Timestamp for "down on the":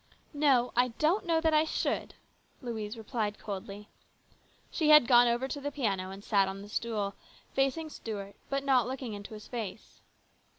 6.45-6.69